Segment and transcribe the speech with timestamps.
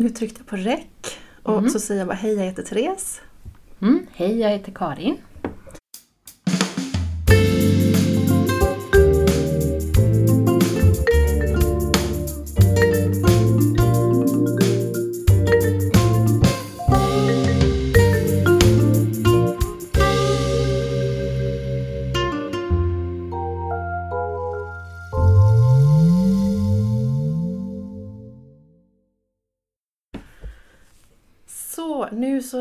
[0.00, 1.70] Nu tryckte jag på räck och Mm.
[1.70, 3.20] så säger jag bara hej, jag heter Therese.
[3.82, 5.16] Mm, hej, jag heter Karin.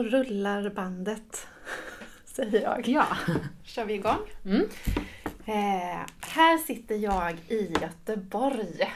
[0.10, 1.48] Rullar bandet,
[2.26, 2.88] säger jag.
[2.88, 3.06] Ja.
[3.64, 4.18] kör vi igång.
[4.46, 4.64] Mm.
[5.46, 8.90] Eh, här sitter jag i Göteborg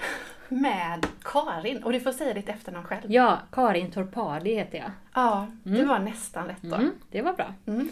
[0.49, 1.83] med Karin.
[1.83, 3.11] Och du får säga ditt efternamn själv.
[3.11, 4.91] ja, Karin Torpadi heter jag.
[5.13, 5.87] Ja, det Mm.
[5.87, 6.75] var nästan rätt då.
[6.75, 7.53] Mm, det var bra.
[7.67, 7.89] Mm.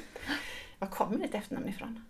[0.79, 2.05] Var kommer ditt efternamn ifrån?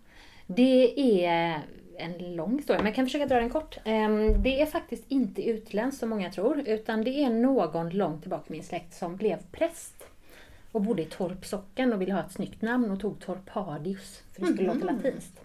[0.46, 1.60] Det är
[1.98, 3.76] en lång historia, men jag kan försöka dra den kort.
[3.84, 8.44] Ehm, Det är faktiskt inte utländskt som många tror, utan det är någon långt tillbaka
[8.48, 9.94] i min släkt som blev präst
[10.72, 14.40] och bodde i Torp socken och ville ha ett snyggt namn och tog Torpadius, för
[14.40, 14.96] det skulle låta Mhm.
[14.96, 15.40] latinskt.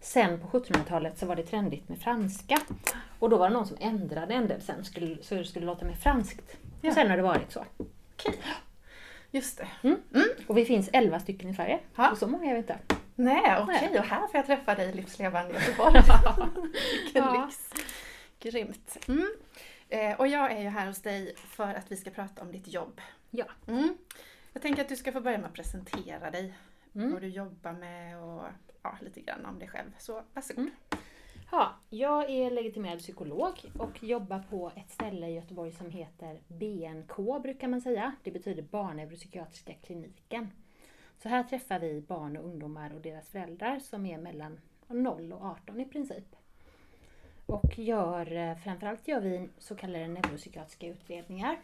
[0.00, 2.58] Sen på 1700-talet så var det trendigt med franska
[3.18, 6.56] och då var det någon som ändrade ändelsen skulle- så det skulle låta mer franskt.
[6.80, 6.88] Ja.
[6.88, 7.64] Och sen har det varit så.
[7.76, 8.34] Okej.
[9.30, 9.68] Just det.
[9.82, 9.98] Mm.
[10.46, 11.78] Och vi finns 11 stycken i Sverige.
[11.96, 12.10] Ja.
[12.10, 12.78] Och så många är vi inte.
[13.14, 13.88] Nej, okej.
[13.90, 13.98] Nej.
[14.00, 15.92] Och här får jag träffa dig i livslevande Göteborg.
[17.04, 17.44] Vilken Ja.
[17.46, 17.70] lyx.
[18.40, 18.98] Grymt.
[19.08, 19.28] Mm.
[19.88, 22.68] Eh, och jag är ju här hos dig för att vi ska prata om ditt
[22.68, 23.00] jobb.
[23.30, 23.44] Ja.
[24.58, 26.54] Jag tänker att du ska få börja med att presentera dig.
[26.94, 27.12] Mm.
[27.12, 28.44] Vad du jobbar med och
[28.82, 29.90] ja, lite grann om dig själv.
[29.98, 30.58] Så varsågod.
[30.58, 30.74] Mm.
[31.50, 37.42] Ja, jag är legitimerad psykolog och jobbar på ett ställe i Göteborg som heter BNK
[37.42, 38.12] brukar man säga.
[38.22, 40.50] Det betyder Barnneuropsykiatriska kliniken.
[41.22, 45.44] Så här träffar vi barn och ungdomar och deras föräldrar som är mellan 0 och
[45.44, 46.36] 18 i princip.
[47.46, 51.58] Och gör, eh, framförallt gör vi så kallade neuropsykiatriska utredningar.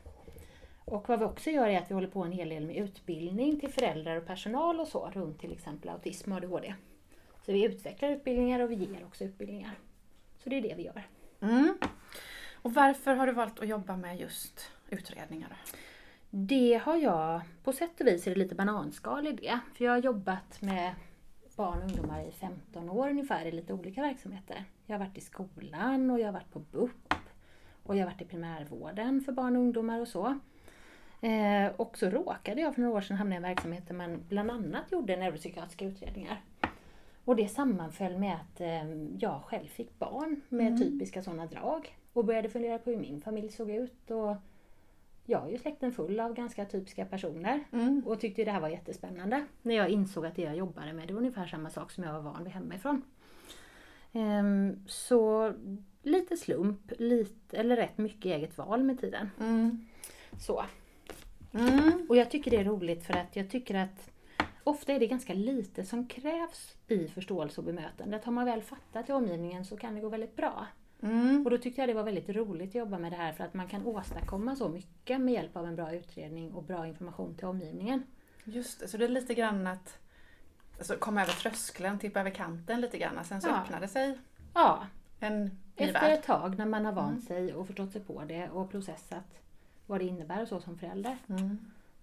[0.84, 3.60] Och vad vi också gör är att vi håller på en hel del med utbildning
[3.60, 6.74] till föräldrar och personal och så runt till exempel autism och ADHD.
[7.46, 9.74] Så vi utvecklar utbildningar och vi ger också utbildningar.
[10.38, 11.02] Så det är det vi gör.
[11.40, 11.78] Mm.
[12.62, 15.48] Och varför har du valt att jobba med just utredningar?
[15.48, 15.76] Då?
[16.30, 19.58] Det har jag, på sätt och vis är det lite bananskal i det.
[19.74, 20.94] För jag har jobbat med
[21.56, 24.64] barn och ungdomar i 15 år ungefär i lite olika verksamheter.
[24.86, 27.14] Jag har varit i skolan och jag har varit på BUP
[27.82, 30.38] och jag har varit i primärvården för barn och ungdomar och så.
[31.24, 34.24] Eh, och så råkade jag för några år sedan hamna i en verksamhet där man
[34.28, 36.40] bland annat gjorde neuropsykiatriska utredningar.
[37.24, 38.84] Och det sammanföll med att eh,
[39.18, 40.78] jag själv fick barn med Mm.
[40.78, 41.96] typiska sådana drag.
[42.12, 44.10] Och började fundera på hur min familj såg ut.
[44.10, 44.36] Och
[45.26, 47.64] jag är ju släkten full av ganska typiska personer.
[47.72, 48.02] Mm.
[48.06, 49.44] Och tyckte det här var jättespännande.
[49.62, 52.12] När jag insåg att det jag jobbade med det var ungefär samma sak som jag
[52.12, 53.02] var van vid hemifrån.
[54.12, 55.52] Ehm, så
[56.02, 59.30] lite slump, lite, eller rätt mycket eget val med tiden.
[59.40, 59.86] Mm.
[60.40, 60.64] Så.
[61.54, 62.06] Mm.
[62.08, 64.10] Och jag tycker det är roligt för att jag tycker att
[64.64, 68.16] ofta är det ganska lite som krävs i förståelse och bemötande.
[68.16, 70.66] Att har man väl fattat i omgivningen så kan det gå väldigt bra.
[71.02, 71.44] Mm.
[71.44, 73.54] Och då tyckte jag det var väldigt roligt att jobba med det här för att
[73.54, 77.46] man kan åstadkomma så mycket med hjälp av en bra utredning och bra information till
[77.46, 78.02] omgivningen.
[78.44, 79.98] Just det, så det är lite grann att
[80.78, 83.24] alltså, komma över tröskeln, tippa över kanten lite grann.
[83.24, 83.60] Sen så Ja.
[83.62, 84.18] öppnade sig
[84.54, 84.86] Ja,
[85.20, 86.12] en ny efter värld.
[86.18, 87.22] ett tag när man har vant Mm.
[87.22, 89.24] sig och förstått sig på det och processat
[89.86, 91.16] vad det innebär och så som förälder.
[91.28, 91.58] Mm.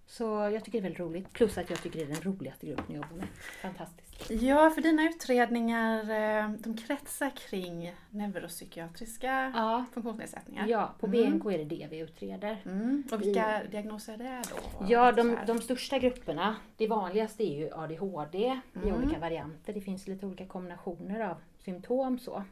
[0.06, 1.32] Så jag tycker det är väldigt roligt.
[1.32, 3.26] Plus att jag tycker det är den roligaste gruppen jag jobbar med.
[3.62, 4.30] Fantastiskt.
[4.30, 10.66] Ja, för dina utredningar eh, de kretsar kring neuropsykiatriska Ja, funktionsnedsättningar.
[10.66, 11.30] ja på Mm.
[11.38, 12.62] BNK är det det vi utreder.
[12.64, 13.02] Mm.
[13.12, 14.86] Och vilka diagnoser är det då?
[14.88, 18.94] Ja, de, de största grupperna, det vanligaste är ju ADHD i Mm.
[18.94, 19.72] olika varianter.
[19.72, 22.42] Det finns lite olika kombinationer av symptom så.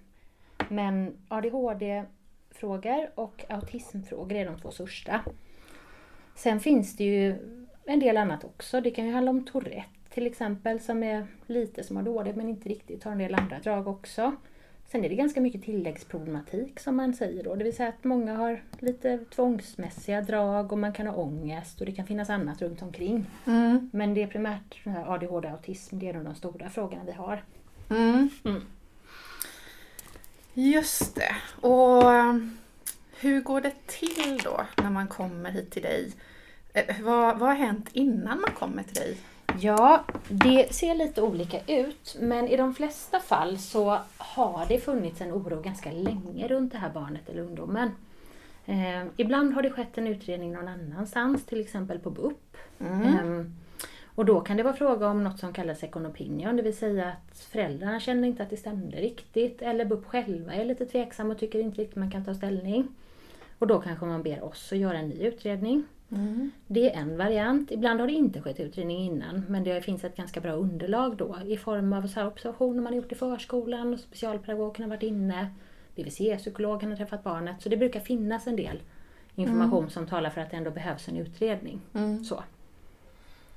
[0.68, 1.16] Men
[2.50, 5.20] ADHD-frågor och autismfrågor är de två största.
[6.34, 7.34] Sen finns det ju
[7.84, 8.80] en del annat också.
[8.80, 12.68] Det kan ju handla om Tourette till exempel som är lite som ADHD men inte
[12.68, 14.36] riktigt, har en del andra drag också.
[14.86, 17.54] Sen är det ganska mycket tilläggsproblematik som man säger då.
[17.54, 21.86] Det vill säga att många har lite tvångsmässiga drag och man kan ha ångest och
[21.86, 23.26] det kan finnas annat runt omkring.
[23.46, 23.90] Mm.
[23.92, 27.02] Men det är primärt den här ADHD och autism, det är nog de stora frågorna
[27.06, 27.44] vi har.
[27.90, 28.28] Mm.
[28.44, 28.62] Mm.
[30.54, 31.34] Just det.
[31.60, 32.34] Och eh,
[33.20, 36.12] hur går det till då när man kommer hit till dig?
[36.72, 39.16] Eh, Vad, vad har hänt innan man kommer till dig?
[39.60, 45.20] Ja, det ser lite olika ut men i de flesta fall så har det funnits
[45.20, 47.90] en oro ganska länge runt det här barnet eller ungdomen.
[48.66, 52.56] Eh, ibland har det skett en utredning någon annanstans, till exempel på BUP.
[52.80, 53.02] Mm.
[53.02, 53.54] Ehm,
[54.20, 57.06] och då kan det vara fråga om något som kallas second opinion, det vill säga
[57.06, 61.38] att föräldrarna känner inte att det stämde riktigt eller BUP själva är lite tveksam och
[61.38, 62.88] tycker inte riktigt man kan ta ställning.
[63.58, 65.84] Och då kanske man ber oss att göra en ny utredning.
[66.12, 66.50] Mm.
[66.66, 67.70] Det är en variant.
[67.70, 71.36] Ibland har det inte skett utredning innan men det finns ett ganska bra underlag då
[71.46, 75.02] i form av så här observationer man har gjort i förskolan, och specialpedagogen har varit
[75.02, 75.50] inne,
[75.96, 77.62] BVC-psykologen har träffat barnet.
[77.62, 78.82] Så det brukar finnas en del
[79.34, 81.80] information som talar för att det ändå behövs en utredning.
[81.94, 82.24] Mm.
[82.24, 82.42] Så.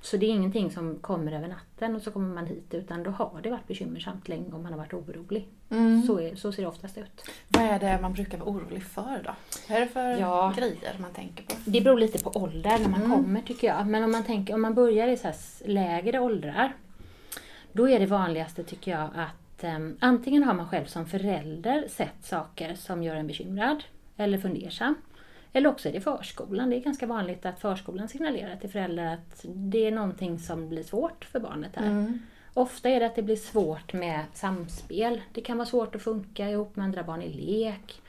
[0.03, 3.11] Så det är ingenting som kommer över natten och så kommer man hit utan då
[3.11, 5.47] har det varit bekymmersamt länge om man har varit orolig.
[5.69, 6.01] Mm.
[6.03, 7.23] Så, är, så ser det oftast ut.
[7.47, 9.31] Vad är det man brukar vara orolig för då?
[9.69, 10.53] Vad är det för Ja.
[10.57, 11.53] grejer man tänker på?
[11.65, 13.11] Det beror lite på ålder när man Mm.
[13.11, 13.87] kommer tycker jag.
[13.87, 15.31] Men om man, tänker, om man börjar i så
[15.65, 16.73] lägre åldrar.
[17.71, 22.23] Då är det vanligaste tycker jag att em, antingen har man själv som förälder sett
[22.25, 23.83] saker som gör en bekymrad
[24.17, 24.95] eller fundersam.
[25.53, 26.69] Eller också är det förskolan.
[26.69, 30.83] Det är ganska vanligt att förskolan signalerar till föräldrar att det är någonting som blir
[30.83, 31.87] svårt för barnet här.
[31.87, 32.19] Mm.
[32.53, 35.21] Ofta är det att det blir svårt med samspel.
[35.33, 38.01] Det kan vara svårt att funka ihop med andra barn i lek.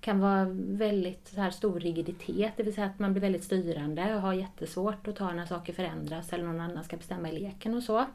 [0.00, 3.44] Det kan vara väldigt så här stor rigiditet, det vill säga att man blir väldigt
[3.44, 7.40] styrande och har jättesvårt att ta när saker förändras eller någon annan ska bestämma i
[7.40, 8.06] leken och så.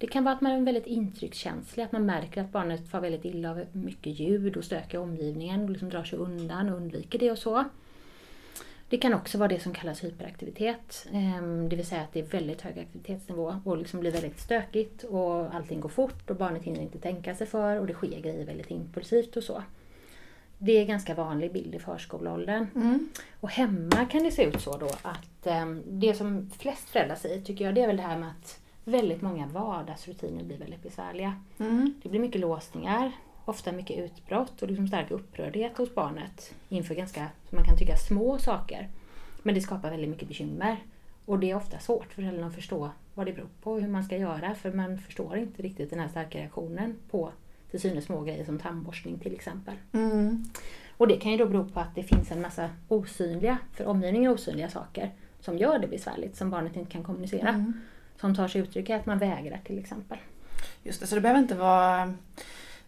[0.00, 3.24] Det kan vara att man är väldigt intryckskänslig, att man märker att barnet far väldigt
[3.24, 7.18] illa av mycket ljud och stök i omgivningen och liksom drar sig undan och undviker
[7.18, 7.64] det och så.
[8.88, 12.24] Det kan också vara det som kallas hyperaktivitet, ehm, det vill säga att det är
[12.24, 16.80] väldigt hög aktivitetsnivå och liksom blir väldigt stökigt och allting går fort och barnet hinner
[16.80, 19.62] inte tänka sig för och det sker grejer väldigt impulsivt och så.
[20.58, 22.66] Det är en ganska vanlig bild i förskoleåldern.
[22.74, 23.08] Mm.
[23.40, 27.40] Och hemma kan det se ut så då att ehm, det som flest föräldrar säger
[27.40, 31.34] tycker jag det är väl det här med att väldigt många vardagsrutiner blir väldigt besvärliga.
[31.58, 31.94] Mm.
[32.02, 33.12] Det blir mycket låsningar,
[33.44, 37.96] ofta mycket utbrott och liksom stark upprördhet hos barnet inför ganska, som man kan tycka,
[37.96, 38.88] små saker.
[39.42, 40.76] Men det skapar väldigt mycket bekymmer.
[41.24, 43.88] Och det är ofta svårt för föräldrarna att förstå vad det beror på och hur
[43.88, 47.32] man ska göra för man förstår inte riktigt den här starka reaktionen på
[47.70, 49.74] till synes små grejer som tandborstning till exempel.
[49.92, 50.44] Mm.
[50.96, 54.32] Och det kan ju då bero på att det finns en massa osynliga, för omgivningen
[54.32, 55.10] osynliga saker
[55.40, 57.48] som gör det besvärligt, som barnet inte kan kommunicera.
[57.48, 57.80] Mm.
[58.20, 60.18] Som tar sig uttryck i att man vägrar till exempel.
[60.82, 62.12] Just det, så det behöver inte vara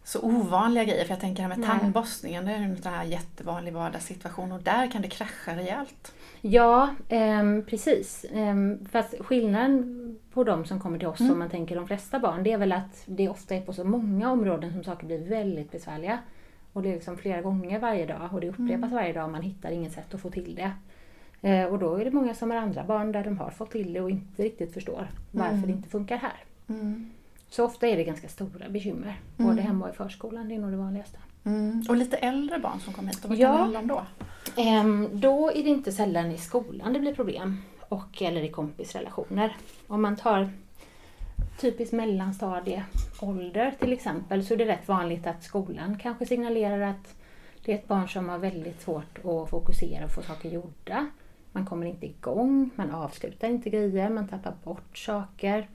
[0.04, 1.04] så ovanliga grejer.
[1.04, 1.78] För jag tänker det här med Nej.
[1.80, 6.12] tandborstningen, det är en sån här jättevanlig vardagssituation och där kan det krascha rejält.
[6.40, 8.26] Ja, ehm, precis.
[8.32, 11.32] Ehm, fast skillnaden på de som kommer till oss, Mm.
[11.32, 13.84] om man tänker de flesta barn, det är väl att det ofta är på så
[13.84, 16.18] många områden som saker blir väldigt besvärliga.
[16.72, 18.90] Och det är liksom flera gånger varje dag och det upprepas Mm.
[18.90, 20.72] varje dag och man hittar inget sätt att få till det.
[21.42, 23.92] Eh, och då är det många som har andra barn där de har fått till
[23.92, 25.66] det och inte riktigt förstår varför Mm.
[25.66, 26.36] det inte funkar här.
[26.68, 27.10] Mm.
[27.50, 29.50] Så ofta är det ganska stora bekymmer, Mm.
[29.50, 30.48] både hemma och i förskolan.
[30.48, 31.18] Det är nog det vanligaste.
[31.44, 31.84] Mm.
[31.88, 33.46] Och lite äldre barn som kommer hit, vad Ja.
[33.48, 34.02] kan det handla om då?
[34.62, 37.58] Ehm, då är det inte sällan i skolan det blir problem.
[37.88, 39.56] Och, eller i kompisrelationer.
[39.86, 40.50] Om man tar
[41.60, 47.14] typiskt mellanstadieålder till exempel så är det rätt vanligt att skolan kanske signalerar att
[47.64, 51.06] det är ett barn som har väldigt svårt att fokusera och få saker gjorda.
[51.52, 55.68] Man kommer inte igång, man avslutar inte grejer, man tappar bort saker.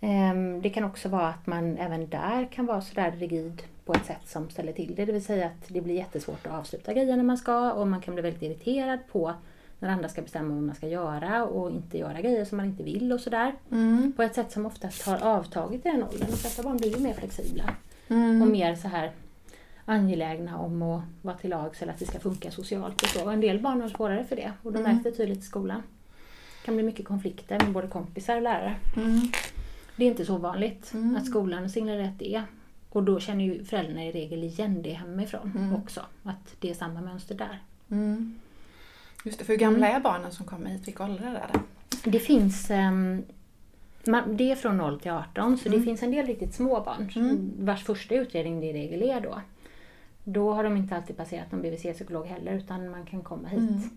[0.00, 4.06] Ehm, Det kan också vara att man även där kan vara sådär rigid på ett
[4.06, 5.04] sätt som ställer till det.
[5.04, 8.00] Det vill säga att det blir jättesvårt att avsluta grejer när man ska och man
[8.00, 9.34] kan bli väldigt irriterad på
[9.78, 12.82] när andra ska bestämma vad man ska göra och inte göra grejer som man inte
[12.82, 13.54] vill och sådär.
[13.72, 14.12] Mm.
[14.16, 16.20] På ett sätt som oftast har avtagit i den åldern.
[16.30, 17.64] De flesta barn blir ju mer flexibla
[18.08, 18.52] och Mm.
[18.52, 19.10] mer så här
[19.84, 23.30] angelägna om att vara till lags eller att det ska funka socialt och så.
[23.30, 24.92] En del barn har svårare för det och de Mm.
[24.92, 25.82] märks det tydligt i skolan.
[26.60, 28.76] Det kan bli mycket konflikter med både kompisar och lärare.
[28.96, 29.20] Mm.
[29.96, 31.16] Det är inte så vanligt Mm.
[31.16, 32.42] att skolan signalerar rätt det.
[32.90, 35.74] Och då känner ju föräldrarna i regel igen det hemifrån Mm.
[35.74, 36.00] också.
[36.22, 37.58] Att det är samma mönster där.
[37.90, 38.38] Mm.
[39.24, 40.88] Just det, för hur gamla är barnen som kommer hit?
[40.88, 41.60] Vilka åldrar är det?
[42.10, 42.70] Det finns
[44.06, 45.78] man, det är från 0 till 18 så Mm.
[45.80, 47.52] det finns en del riktigt små barn Mm.
[47.58, 49.40] vars första utredning det i regel är då.
[50.24, 53.90] Då har de inte alltid passerat någon BVC-psykolog heller utan man kan komma hit Mm.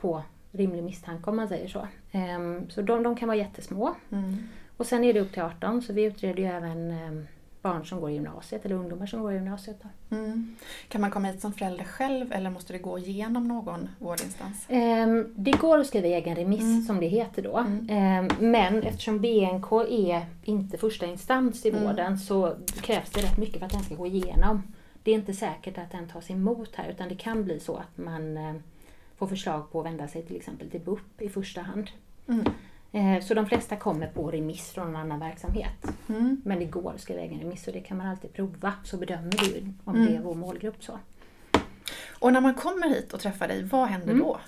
[0.00, 1.88] på rimlig misstanke om man säger så.
[2.12, 3.94] Ehm, så de, de kan vara jättesmå.
[4.12, 4.36] Mm.
[4.76, 7.26] Och sen är det upp till 18 så vi utreder ju även ehm,
[7.62, 9.76] barn som går i gymnasiet eller ungdomar som går i gymnasiet.
[9.82, 10.16] Då.
[10.16, 10.56] Mm.
[10.88, 14.64] Kan man komma hit som förälder själv eller måste det gå igenom någon vårdinstans?
[14.68, 16.82] Ehm, det går att skriva egen remiss Mm.
[16.82, 17.56] som det heter då.
[17.58, 18.28] Mm.
[18.40, 21.84] Men eftersom BNK är inte första instans i Mm.
[21.84, 24.62] vården så krävs det rätt mycket för att den ska gå igenom.
[25.08, 27.98] Det är inte säkert att den tas emot här utan det kan bli så att
[27.98, 28.54] man eh,
[29.16, 31.90] får förslag på att vända sig till exempel till BUP i första hand.
[32.28, 32.46] Mm.
[32.92, 35.84] Eh, så de flesta kommer på remiss från en annan verksamhet.
[36.08, 36.40] Mm.
[36.44, 39.30] Men det går att skriva egen remiss och det kan man alltid prova så bedömer
[39.30, 40.06] du om Mm.
[40.06, 40.84] det är vår målgrupp.
[40.84, 40.98] så.
[42.18, 44.18] Och när man kommer hit och träffar dig, vad händer Mm.
[44.24, 44.38] då?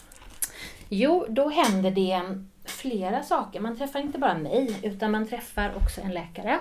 [0.88, 2.22] Jo, då händer det
[2.64, 3.60] flera saker.
[3.60, 6.58] Man träffar inte bara mig, utan man träffar också en läkare.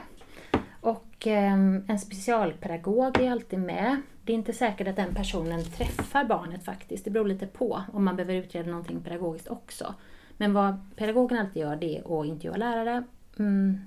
[1.19, 4.01] Och ehm, en specialpedagog är alltid med.
[4.23, 7.05] Det är inte säkert att den personen träffar barnet faktiskt.
[7.05, 9.95] Det beror lite på om man behöver utreda någonting pedagogiskt också.
[10.37, 13.03] Men vad pedagogen alltid gör det är att intervjua lärare
[13.39, 13.79] mm,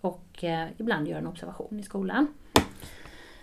[0.00, 2.26] och eh, ibland göra en observation i skolan.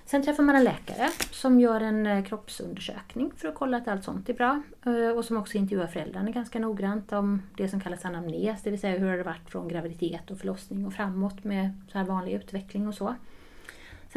[0.06, 4.04] Sen träffar man en läkare som gör en eh, kroppsundersökning för att kolla att allt
[4.04, 4.62] sånt är bra.
[4.86, 8.80] Eh, och som också intervjuar föräldrarna ganska noggrant om det som kallas anamnes, det vill
[8.80, 12.34] säga hur har det varit från graviditet och förlossning och framåt med så här vanlig
[12.34, 13.16] utveckling och så.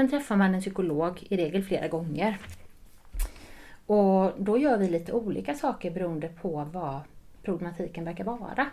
[0.01, 2.39] Sen träffar man en psykolog, i regel flera gånger.
[3.87, 7.01] Och då gör vi lite olika saker beroende på vad
[7.43, 8.67] problematiken verkar vara.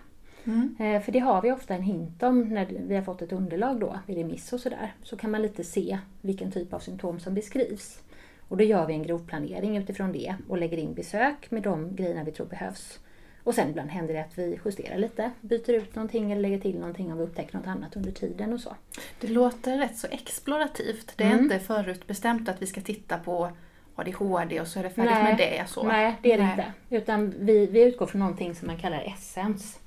[0.44, 0.76] Mm.
[0.80, 3.80] Eh, för det har vi ofta en hint om när vi har fått ett underlag
[3.80, 4.94] då vid remiss och sådär.
[5.04, 8.02] Så kan man lite se vilken typ av symptom som beskrivs.
[8.48, 12.24] Och då gör vi en grovplanering utifrån det och lägger in besök med de grejerna
[12.24, 13.00] vi tror behövs.
[13.48, 16.80] Och sen ibland händer det att vi justerar lite, byter ut någonting eller lägger till
[16.80, 18.76] någonting om vi upptäcker något annat under tiden och så.
[19.20, 21.14] Det låter rätt så explorativt.
[21.16, 21.44] Det är mm.
[21.44, 23.52] inte förutbestämt att vi ska titta på
[23.96, 25.24] ADHD och så är det färdigt Nej.
[25.24, 25.70] med det.
[25.70, 25.84] Så.
[25.84, 26.74] Nej, det är det inte.
[26.90, 29.80] Utan vi, vi utgår från någonting som man kallar essens.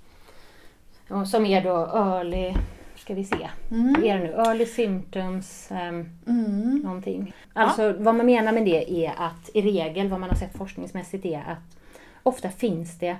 [1.26, 2.55] Som är då early,
[2.97, 4.05] ska vi se, mm.
[4.05, 4.33] är det nu?
[4.33, 5.79] Early symptoms, um,
[6.26, 6.81] mm.
[6.85, 7.35] någonting.
[7.52, 7.95] Alltså ja.
[7.99, 11.38] vad man menar med det är att i regel, vad man har sett forskningsmässigt är
[11.38, 11.76] att
[12.23, 13.17] ofta finns det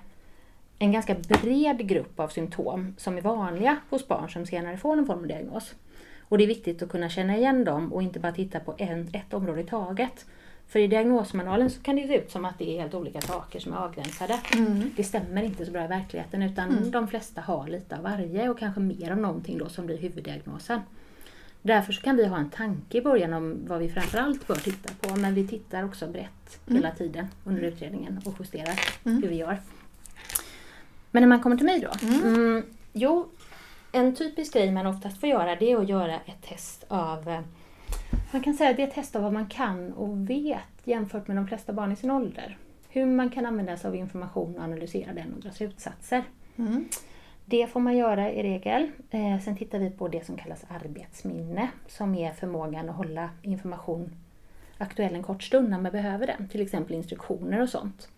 [0.82, 5.06] en ganska bred grupp av symptom som är vanliga hos barn som senare får någon
[5.06, 5.75] form av diagnos.
[6.20, 9.08] Och det är viktigt att kunna känna igen dem och inte bara titta på en,
[9.12, 10.26] ett område i taget.
[10.68, 13.60] För i diagnosmanualen så kan det se ut som att det är helt olika saker
[13.60, 14.40] som är avgränsade.
[14.56, 14.90] Mm.
[14.96, 16.90] Det stämmer inte så bra i verkligheten utan mm.
[16.90, 20.80] de flesta har lite av varje och kanske mer av någonting då som blir huvuddiagnosen.
[21.62, 24.94] Därför så kan vi ha en tanke i början om vad vi framförallt bör titta
[25.00, 26.82] på men vi tittar också brett mm.
[26.82, 29.22] hela tiden under utredningen och justerar mm.
[29.22, 29.58] hur vi gör.
[31.11, 32.07] Men när man kommer till mig då?
[32.07, 32.35] Mm.
[32.35, 32.62] mm.
[32.93, 33.29] jo,
[33.93, 37.40] en typisk grej man oftast får göra det är att göra ett test av eh,
[38.33, 41.29] man kan säga att det är ett test av vad man kan och vet jämfört
[41.29, 42.59] med de flesta barn i sin ålder.
[42.88, 46.25] Hur man kan använda sig av information och analysera den och dra slutsatser.
[46.57, 46.88] Mm.
[47.45, 48.90] Det får man göra i regel.
[49.11, 54.11] Eh, sen tittar vi på det som kallas arbetsminne som är förmågan att hålla information
[54.79, 58.09] aktuell en kort stund när man behöver den, till exempel instruktioner och sånt.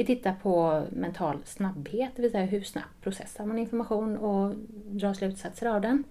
[0.00, 4.54] Vi tittar på mental snabbhet, det vill säga hur snabbt processar man information och
[4.86, 6.04] drar slutsatser av den.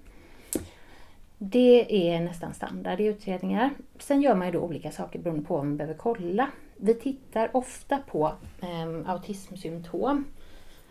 [1.38, 3.70] Det är nästan standard i utredningar.
[4.00, 6.50] Sen gör man ju då olika saker beroende på vad man behöver kolla.
[6.78, 10.26] Vi tittar ofta på eh, autismsymptom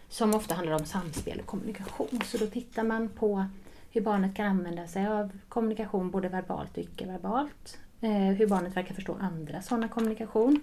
[0.08, 2.20] som ofta handlar om samspel och kommunikation.
[2.24, 3.44] Så då tittar man på
[3.90, 7.78] hur barnet kan använda sig av kommunikation både verbalt och icke-verbalt.
[8.00, 10.60] Eh, hur barnet verkar förstå andra sådana kommunikation.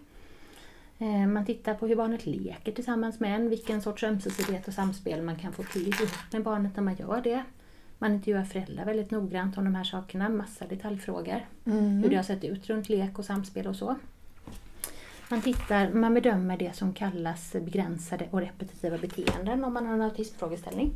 [1.00, 5.22] Eh, man tittar på hur barnet leker tillsammans med en, vilken sorts ömsesidighet och samspel
[5.22, 5.94] man kan få till
[6.32, 7.44] med barnet när man gör det.
[7.98, 11.46] Man intervjuar föräldrar väldigt noggrant om de här sakerna, massa detaljfrågor.
[11.66, 12.04] Mm.
[12.04, 13.96] Hur det har sett ut runt lek och samspel och så.
[15.30, 20.02] Man, tittar, man bedömer det som kallas begränsade och repetitiva beteenden om man har en
[20.02, 20.92] autismfrågeställning.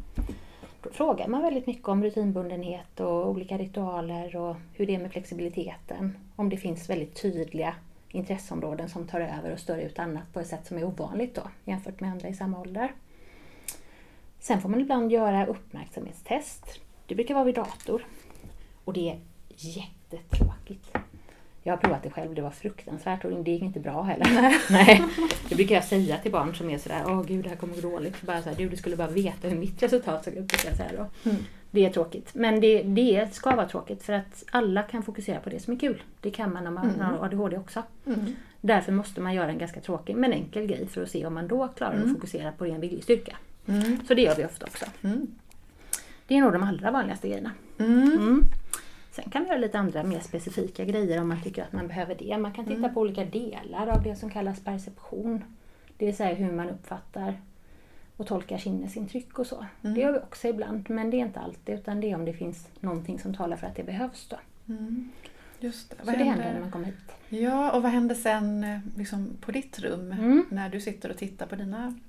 [0.83, 5.11] Då frågar man väldigt mycket om rutinbundenhet och olika ritualer och hur det är med
[5.11, 6.17] flexibiliteten.
[6.35, 7.75] Om det finns väldigt tydliga
[8.11, 11.41] intresseområden som tar över och stör ut annat på ett sätt som är ovanligt då,
[11.65, 12.91] jämfört med andra i samma ålder.
[14.39, 16.79] Sen får man ibland göra uppmärksamhetstest.
[17.05, 18.05] Det brukar vara vid dator.
[18.85, 19.19] Och det är
[19.55, 20.97] jättetråkigt.
[21.63, 24.55] Jag har provat det själv, det var fruktansvärt och det gick inte bra heller.
[24.71, 25.03] Nej.
[25.49, 27.81] Det brukar jag säga till barn som är sådär, åh gud det här kommer gå
[27.81, 28.21] dåligt.
[28.21, 30.65] Bara så här, du, du skulle bara veta hur mitt resultat såg ut.
[30.65, 31.29] Jag säga då.
[31.29, 31.43] Mm.
[31.71, 32.31] Det är tråkigt.
[32.33, 35.77] Men det, det ska vara tråkigt för att alla kan fokusera på det som är
[35.77, 36.03] kul.
[36.21, 36.99] Det kan man när man mm.
[36.99, 37.83] har ADHD också.
[38.05, 38.19] Mm.
[38.61, 41.47] Därför måste man göra en ganska tråkig men enkel grej för att se om man
[41.47, 42.15] då klarar att mm.
[42.15, 43.37] fokusera på ren viljestyrka.
[43.67, 43.99] Mm.
[44.07, 44.85] Så det gör vi ofta också.
[45.01, 45.27] Mm.
[46.27, 47.51] Det är nog de allra vanligaste grejerna.
[47.77, 48.43] Mm.
[49.11, 52.15] Sen kan vi göra lite andra mer specifika grejer om man tycker att man behöver
[52.15, 52.37] det.
[52.37, 55.43] Man kan titta på olika delar av det som kallas perception.
[55.97, 57.33] Det vill säga hur man uppfattar
[58.19, 59.65] och tolkar sinnesintryck och så.
[59.81, 59.95] Mm.
[59.95, 62.33] Det gör vi också ibland, men det är inte alltid utan det är om det
[62.33, 64.27] finns någonting som talar för att det behövs.
[64.29, 64.37] Då.
[64.73, 65.09] Mm.
[65.59, 65.95] Just det.
[65.99, 66.95] Så vad det händer när man kommer hit.
[67.29, 70.45] Ja, och vad händer sen eh, liksom, på ditt rum mm.
[70.49, 71.99] när du sitter och tittar på dina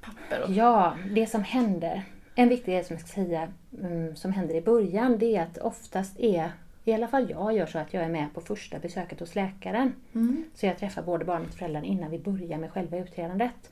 [0.00, 0.44] papper?
[0.44, 0.52] Och...
[0.52, 2.02] Ja, det som händer
[2.34, 3.48] en viktig grej som jag ska säga
[3.80, 6.52] um, som händer i början det är att oftast är,
[6.84, 9.92] i alla fall jag gör så att jag är med på första besöket hos läkaren.
[10.14, 10.44] Mm.
[10.54, 13.71] Så jag träffar både barnet och föräldrarna innan vi börjar med själva utredandet.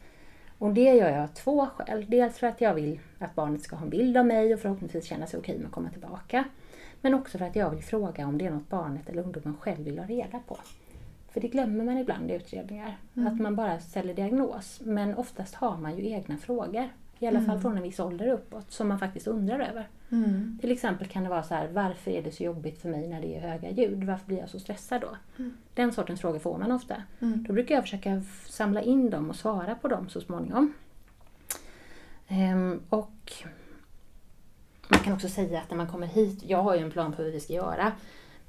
[0.61, 2.07] Och det gör jag av två skäl.
[2.09, 5.05] Dels för att jag vill att barnet ska ha en bild av mig och förhoppningsvis
[5.05, 6.45] känna sig okej med att komma tillbaka.
[7.01, 9.85] Men också för att jag vill fråga om det är något barnet eller ungdomen själv
[9.85, 10.59] vill ha reda på.
[11.29, 12.99] För det glömmer man ibland i utredningar.
[13.17, 13.33] Mm.
[13.33, 14.81] Att man bara ställer diagnos.
[14.85, 16.89] Men oftast har man ju egna frågor.
[17.23, 17.61] I alla fall Mm.
[17.63, 19.89] från en viss ålder uppåt, som man faktiskt undrar över.
[20.11, 20.59] Mm.
[20.61, 23.21] Till exempel kan det vara så här, varför är det så jobbigt för mig när
[23.21, 24.05] det är höga ljud?
[24.05, 25.17] Varför blir jag så stressad då?
[25.39, 25.57] Mm.
[25.75, 27.03] Den sortens frågor får man ofta.
[27.19, 30.73] Då brukar jag försöka samla in dem och svara på dem så småningom.
[32.29, 33.33] Ehm, och
[34.89, 37.25] man kan också säga att när man kommer hit, jag har ju en plan för
[37.25, 37.93] hur vi ska göra.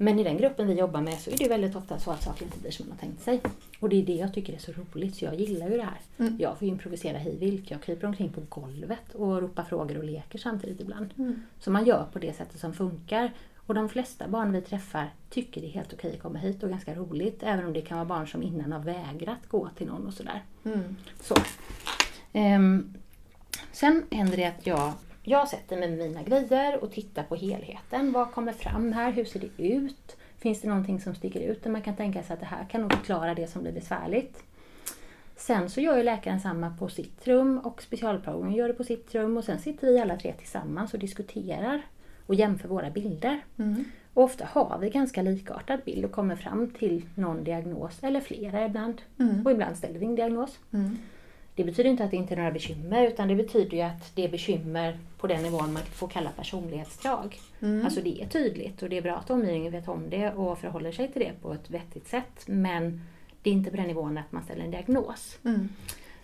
[0.01, 2.45] Men i den gruppen vi jobbar med så är det väldigt ofta så att saker
[2.45, 3.41] inte blir som man har tänkt sig.
[3.79, 5.99] Och det är det jag tycker är så roligt, så jag gillar ju det här.
[6.17, 6.37] Mm.
[6.39, 7.71] Jag får ju improvisera hej vilt.
[7.71, 11.13] Jag kryper omkring på golvet och ropar frågor och leker samtidigt ibland.
[11.17, 11.41] Mm.
[11.59, 13.31] Så man gör på det sättet som funkar.
[13.55, 16.69] Och de flesta barn vi träffar tycker det är helt okej att komma hit och
[16.69, 17.43] ganska roligt.
[17.43, 20.43] Även om det kan vara barn som innan har vägrat gå till någon och sådär.
[20.65, 20.95] Mm.
[21.21, 21.35] Så.
[22.33, 22.93] Ehm,
[23.71, 24.93] sen händer det att jag,
[25.23, 28.11] jag sätter mig med mina grejer och tittar på helheten.
[28.11, 29.11] Vad kommer fram här?
[29.11, 30.17] Hur ser det ut?
[30.37, 32.81] Finns det någonting som sticker ut där man kan tänka sig att det här kan
[32.81, 34.43] nog förklara det som blir besvärligt?
[35.35, 39.15] Sen så gör ju läkaren samma på sitt rum och specialpedagogen gör det på sitt
[39.15, 41.81] rum och sen sitter vi alla tre tillsammans och diskuterar
[42.25, 43.41] och jämför våra bilder.
[43.57, 43.85] Mm.
[44.13, 48.65] Och ofta har vi ganska likartad bild och kommer fram till någon diagnos, eller flera
[48.65, 49.01] ibland.
[49.19, 49.45] Mm.
[49.45, 50.59] Och ibland ställer vi en diagnos.
[50.73, 50.97] Mm.
[51.55, 54.25] Det betyder inte att det inte är några bekymmer utan det betyder ju att det
[54.25, 57.39] är bekymmer på den nivån man får kalla personlighetsdrag.
[57.61, 57.85] Mm.
[57.85, 60.91] Alltså det är tydligt och det är bra att omgivningen vet om det och förhåller
[60.91, 62.43] sig till det på ett vettigt sätt.
[62.45, 63.01] Men
[63.41, 65.39] det är inte på den nivån att man ställer en diagnos.
[65.45, 65.69] Mm.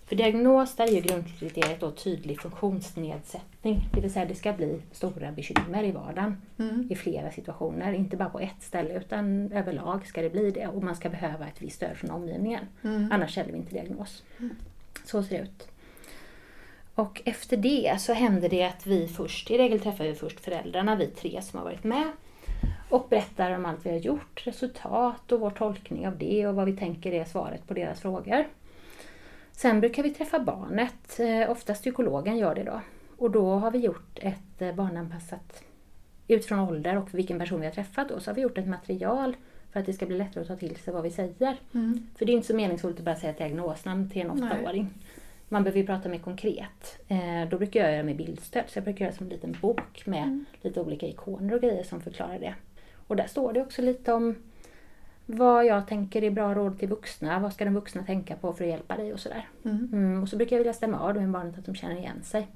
[0.06, 3.90] För diagnos, där är ju grundkriteriet då tydlig funktionsnedsättning.
[3.94, 6.88] Det vill säga det ska bli stora bekymmer i vardagen Mm.
[6.92, 7.94] i flera situationer.
[7.94, 10.68] Inte bara på ett ställe utan överlag ska det bli det.
[10.68, 12.66] Och man ska behöva ett visst stöd från omgivningen.
[12.84, 13.12] Mm.
[13.12, 14.24] Annars ställer vi inte diagnos.
[15.06, 15.68] Så ser det ut.
[16.96, 20.96] Och efter det så händer det att vi först, i regel träffar vi först föräldrarna,
[20.96, 22.12] vi tre som har varit med.
[22.90, 26.66] Och berättar om allt vi har gjort, resultat och vår tolkning av det och vad
[26.66, 28.46] vi tänker är svaret på deras frågor.
[29.52, 32.82] Sen brukar vi träffa barnet, eh, oftast psykologen gör det då.
[33.18, 35.64] Och då har vi gjort ett eh, barnanpassat,
[36.28, 39.36] utifrån ålder och vilken person vi har träffat då, så har vi gjort ett material
[39.78, 41.58] för att det ska bli lättare att ta till sig vad vi säger.
[41.74, 42.08] Mm.
[42.16, 44.90] För det är inte så meningsfullt att bara säga ett diagnosnamn till en åttaåring.
[45.50, 47.00] Man behöver ju prata mer konkret.
[47.08, 50.06] Eh, då brukar jag göra med bildstöd, så jag brukar göra som en liten bok
[50.06, 50.46] med Mm.
[50.62, 52.56] lite olika ikoner och grejer som förklarar det.
[53.08, 54.36] Och där står det också lite om
[55.26, 58.64] vad jag tänker är bra råd till vuxna, vad ska de vuxna tänka på för
[58.64, 59.48] att hjälpa dig och sådär.
[59.66, 59.90] Mm.
[59.94, 62.48] Mm, och så brukar jag vilja stämma av med barnet att de känner igen sig.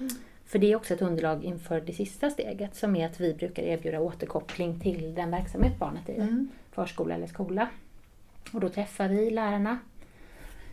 [0.00, 0.12] Mm.
[0.46, 3.62] För det är också ett underlag inför det sista steget som är att vi brukar
[3.62, 6.48] erbjuda återkoppling till den verksamhet barnet är i Mm.
[6.74, 7.68] Förskola eller skola.
[8.52, 9.78] Och då träffar vi lärarna,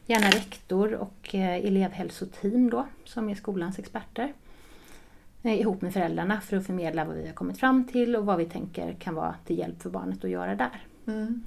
[0.06, 4.34] gärna rektor och eh, elevhälsoteam då, som är skolans experter.
[5.44, 8.38] Eh, ihop med föräldrarna för att förmedla vad vi har kommit fram till och vad
[8.38, 10.82] vi tänker kan vara till hjälp för barnet att göra där.
[11.08, 11.44] Mm.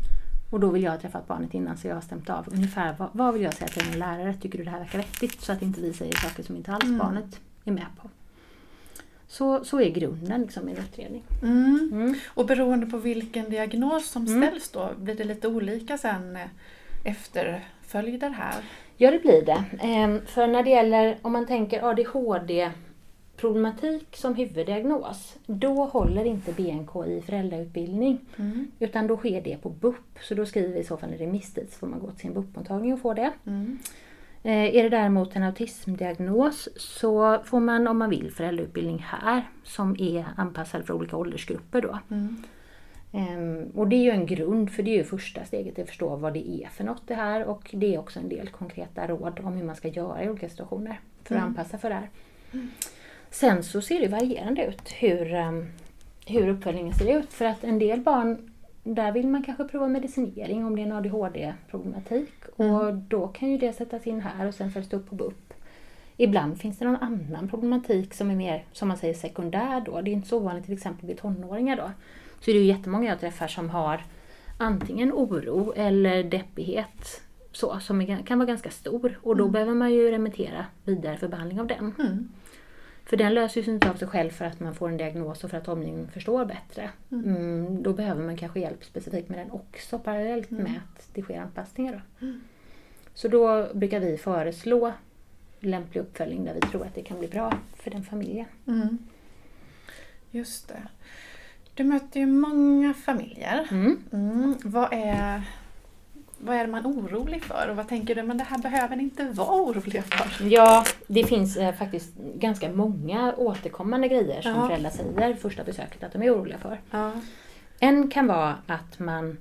[0.51, 3.09] Och då vill jag ha träffat barnet innan så jag har stämt av ungefär vad,
[3.13, 5.41] vad vill jag säga till en lärare, tycker du det här verkar vettigt?
[5.41, 6.99] Så att inte vi säger saker som inte alls Mm.
[6.99, 8.09] barnet är med på.
[9.35, 11.23] Så, så är grunden liksom i en utredning.
[11.43, 11.89] Mm.
[11.93, 12.15] Mm.
[12.35, 14.43] Och beroende på vilken diagnos som Mm.
[14.43, 16.43] ställs då, blir det lite olika sen eh,
[17.05, 18.55] efterföljder här?
[18.97, 19.65] Ja, det blir det.
[19.81, 27.07] Ehm, För när det gäller, om man tänker ADHD-problematik som huvuddiagnos, då håller inte BNK
[27.07, 28.19] i föräldrautbildning.
[28.37, 28.71] Mm.
[28.79, 31.67] Utan då sker det på BUP, så då skriver vi i så fall en remisstid
[31.71, 33.33] så får man gå till sin BUP-mottagning och få det.
[33.47, 33.79] Mm.
[34.47, 39.97] Eh, Är det däremot en autismdiagnos så får man om man vill föräldrautbildning här som
[39.99, 41.99] är anpassad för olika åldersgrupper då.
[42.11, 42.43] Mm.
[43.13, 46.17] Ehm, och det är ju en grund, för det är ju första steget att förstå
[46.17, 49.41] vad det är för något det här och det är också en del konkreta råd
[49.45, 51.49] om hur man ska göra i olika situationer för att Mm.
[51.49, 52.09] anpassa för det här.
[53.31, 55.67] Sen så ser det varierande ut hur, ehm,
[56.27, 58.51] hur uppföljningen ser ut för att en del barn
[58.85, 63.59] där vill man kanske prova medicinering om det är en ADHD-problematik och då kan ju
[63.59, 65.55] det sättas in här och sen följs det upp på BUP.
[66.17, 70.01] Ibland finns det någon annan problematik som är mer, som man säger, sekundär då.
[70.01, 71.91] Det är inte så vanligt till exempel vid tonåringar då.
[72.41, 74.01] Så är det ju jättemånga jag träffar som har
[74.59, 79.19] antingen oro eller deppighet så, som är, kan vara ganska stor.
[79.23, 81.95] Och då behöver man ju remittera vidare för behandling av den.
[81.99, 82.29] Mm.
[83.05, 85.45] För den löser ju sig inte av sig själv för att man får en diagnos
[85.45, 86.91] och för att omgivningen förstår bättre.
[87.13, 91.41] Mm, då behöver man kanske hjälp specifikt med den också parallellt med att det sker
[91.41, 92.05] anpassningar.
[92.19, 92.27] Då.
[93.15, 94.93] Så då brukar vi föreslå
[95.61, 98.47] lämplig uppföljning där vi tror att det kan bli bra för den familjen.
[98.67, 98.99] Mm.
[100.31, 100.83] Just det.
[101.75, 103.69] Du möter ju många familjer.
[103.71, 103.99] Mm.
[104.13, 104.55] Mm.
[104.65, 105.43] Vad, är,
[106.45, 109.25] vad är man orolig för och vad tänker du, men det här behöver ni inte
[109.25, 110.47] vara oroliga för?
[110.47, 114.67] Ja, det finns eh, faktiskt ganska många återkommande grejer som Ja.
[114.69, 116.81] föräldrar säger första besöket att de är oroliga för.
[116.91, 117.11] Ja.
[117.81, 119.37] En kan vara att man...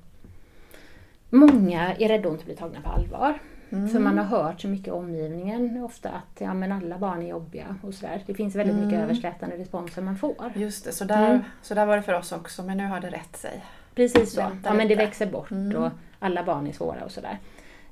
[1.30, 3.40] Många är rädda att inte bli tagna på allvar.
[3.70, 3.90] Mm.
[3.90, 7.28] För man har hört så mycket i omgivningen ofta att ja, men alla barn är
[7.28, 8.24] jobbiga och sådär.
[8.26, 9.04] Det finns väldigt mycket Mm.
[9.04, 10.52] överslätande responser man får.
[10.56, 11.42] Just det, så där, Mm.
[11.62, 13.64] så där var det för oss också, men nu har det rätt sig.
[13.96, 14.42] Precis så.
[14.42, 15.84] Vänta Ja, men det växer bort Mm.
[15.84, 17.38] och alla barn är svåra och sådär.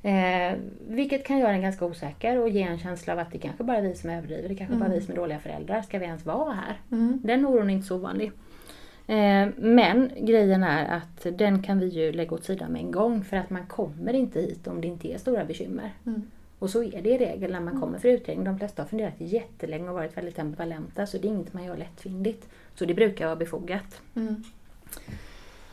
[0.04, 3.64] Eh, vilket kan göra en ganska osäker och ge en känsla av att det kanske
[3.64, 4.50] bara är vi som överdriver.
[4.50, 5.00] Det kanske bara är Mm.
[5.00, 5.82] vi som är dåliga föräldrar.
[5.82, 6.76] Ska vi ens vara här?
[6.92, 7.20] Mm.
[7.24, 8.32] Den oron är inte så ovanlig.
[9.08, 13.24] Eh, men grejen är att den kan vi ju lägga åt sidan med en gång
[13.24, 15.92] för att man kommer inte hit om det inte är stora bekymmer.
[16.06, 16.22] Mm.
[16.60, 18.46] Och så är det i regel när man kommer för utredning.
[18.46, 21.78] De flesta har funderat jättelänge och varit väldigt ambivalenta så det är inget man gör
[21.78, 22.48] lättvindigt.
[22.76, 24.02] Så det brukar vara befogat.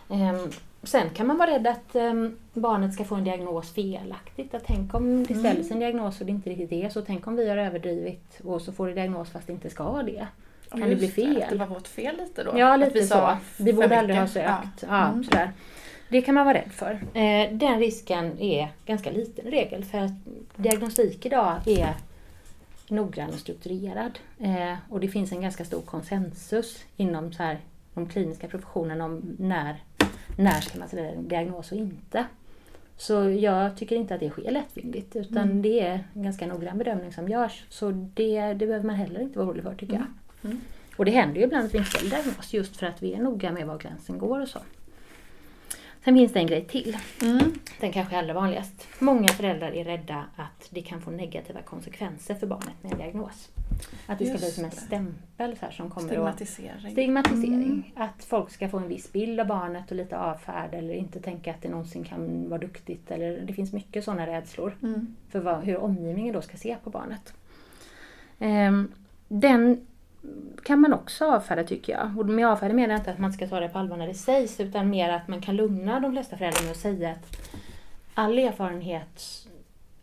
[0.08, 0.34] Mm.
[0.34, 0.50] Ehm,
[0.82, 4.54] sen kan man vara rädd att ehm, barnet ska få en diagnos felaktigt.
[4.54, 7.02] Att tänk om det ställs en diagnos och det inte riktigt är så.
[7.02, 10.26] Tänk om vi har överdrivit och så får det diagnos fast det inte ska det.
[10.70, 11.42] Kan det bli just fel?
[11.42, 12.58] Att det var vårt fel lite då?
[12.58, 13.36] Ja, lite så.
[13.56, 14.82] Vi borde aldrig ha sökt.
[14.82, 14.88] Ja.
[14.88, 15.08] Ja.
[15.08, 15.24] Mm.
[15.24, 15.52] sådär.
[16.08, 17.00] Det kan man vara rädd för.
[17.14, 20.10] Eh, den risken är ganska liten i regel för att
[20.56, 21.94] diagnostik idag är
[22.88, 24.18] noggrann och strukturerad.
[24.38, 27.58] Eh, och det finns en ganska stor konsensus inom så här,
[27.94, 29.82] de kliniska professionerna om när,
[30.38, 32.24] när ska man ställa en diagnos och inte.
[32.96, 35.62] Så jag tycker inte att det sker lättvindigt utan Mm.
[35.62, 37.64] det är en ganska noggrann bedömning som görs.
[37.68, 40.06] Så det, det behöver man heller inte vara orolig för tycker jag.
[40.44, 40.60] Mm.
[40.96, 43.18] Och det händer ju ibland att vi inte ställer diagnos just för att vi är
[43.22, 44.58] noga med var gränsen går och så.
[46.08, 46.96] Sen finns det en grej till.
[47.22, 47.52] Mm.
[47.80, 48.88] Den kanske är allra vanligast.
[48.98, 53.48] Många föräldrar är rädda att det kan få negativa konsekvenser för barnet med en diagnos.
[54.06, 56.92] Att det ska Just bli som en stämpel så här, som kommer att Stigmatisering.
[56.92, 57.92] Stigmatisering.
[57.96, 61.50] Att folk ska få en viss bild av barnet och lite avfärd eller inte tänka
[61.50, 63.10] att det någonsin kan vara duktigt.
[63.10, 65.16] Eller, det finns mycket sådana rädslor Mm.
[65.30, 67.34] för vad, hur omgivningen då ska se på barnet.
[68.38, 68.92] Ehm,
[69.28, 69.86] den
[70.62, 72.18] kan man också avfärda tycker jag.
[72.18, 74.14] Och med avfärda menar jag inte att man ska ta det på allvar när det
[74.14, 77.50] sägs utan mer att man kan lugna de flesta föräldrar med att säga att
[78.14, 79.46] all erfarenhet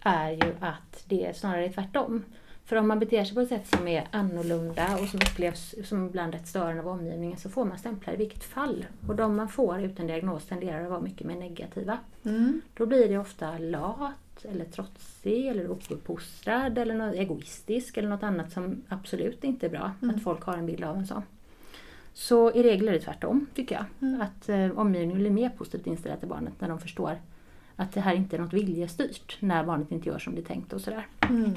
[0.02, 2.24] är ju att det är snarare tvärtom.
[2.66, 6.06] För om man beter sig på ett sätt som är annorlunda och som upplevs som
[6.08, 8.86] ibland rätt störande av omgivningen så får man stämplar i vilket fall.
[9.08, 11.98] Och de man får utan diagnos tenderar att vara mycket mer negativa.
[12.26, 12.62] Mm.
[12.74, 14.12] Då blir det ofta lat
[14.52, 19.92] eller trotsig eller uppfostrad eller något egoistisk eller något annat som absolut inte är bra.
[20.02, 20.16] Mm.
[20.16, 21.24] Att folk har en bild av en sån.
[22.14, 23.86] Så i regel är det tvärtom tycker jag.
[24.10, 24.22] Mm.
[24.22, 27.18] Att eh, omgivningen blir mer positivt inställd till barnet när de förstår
[27.76, 30.74] att det här inte är något viljestyrt när barnet inte gör som det är tänkt
[30.74, 31.08] och sådär.
[31.30, 31.54] Mm.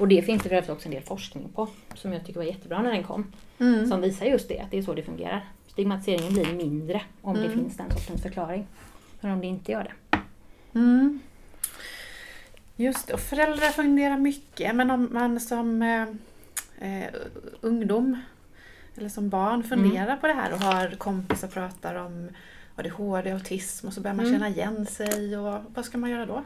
[0.00, 2.92] Och det finns det också en del forskning på som jag tycker var jättebra när
[2.92, 3.32] den kom.
[3.58, 3.86] Mm.
[3.86, 5.44] Som visar just det, att det är så det fungerar.
[5.66, 7.58] Stigmatiseringen blir mindre om det Mm.
[7.58, 8.66] finns den sortens förklaring.
[9.20, 10.18] Men om det inte gör det.
[10.78, 11.20] Mm.
[12.76, 16.02] Just det, och föräldrar funderar mycket men om man som eh,
[17.02, 17.08] eh,
[17.60, 18.18] ungdom
[18.96, 20.18] eller som barn funderar Mm.
[20.20, 22.28] på det här och har kompisar pratar om
[22.76, 24.38] ADHD, autism och så börjar man Mm.
[24.38, 26.42] känna igen sig och vad ska man göra då?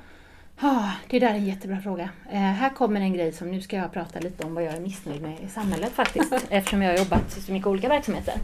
[0.63, 2.09] Ah, det där är en jättebra fråga.
[2.31, 4.81] Eh, här kommer en grej som nu ska jag prata lite om vad jag är
[4.81, 6.33] missnöjd med i samhället faktiskt.
[6.51, 8.35] eftersom jag har jobbat i så mycket olika verksamheter.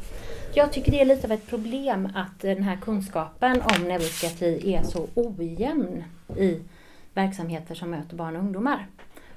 [0.55, 4.83] Jag tycker det är lite av ett problem att den här kunskapen om neuropsykiatri är
[4.83, 6.05] så ojämn
[6.37, 6.61] i
[7.17, 8.87] verksamheter som möter barn och ungdomar.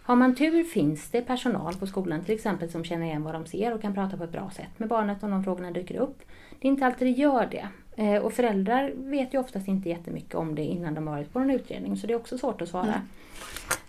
[0.03, 3.45] Har man tur finns det personal på skolan till exempel som känner igen vad de
[3.45, 6.19] ser och kan prata på ett bra sätt med barnet om de frågorna dyker upp.
[6.59, 7.67] Det är inte alltid det gör det.
[8.03, 11.49] Eh, Och föräldrar vet ju oftast inte jättemycket om det innan de varit på en
[11.51, 13.01] utredning så det är också svårt att svara.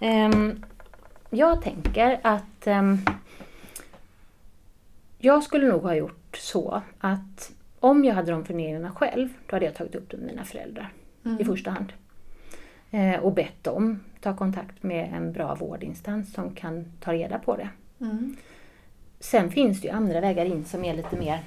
[0.00, 0.64] Ehm,
[1.30, 2.98] Jag tänker att ehm,
[5.18, 9.64] jag skulle nog ha gjort så att om jag hade de funderingarna själv, då hade
[9.64, 10.92] jag tagit upp det med mina föräldrar
[11.40, 11.92] i första hand.
[12.90, 17.56] Eh, och bett dem ta kontakt med en bra vårdinstans som kan ta reda på
[17.56, 17.68] det.
[18.00, 18.36] Mm.
[19.20, 21.40] Sen finns det ju andra vägar in som är lite mer...